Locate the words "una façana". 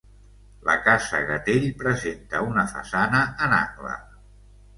2.47-3.21